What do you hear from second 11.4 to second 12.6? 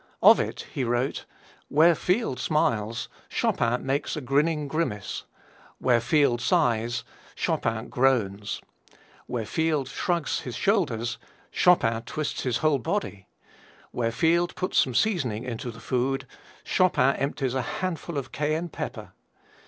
Chopin twists his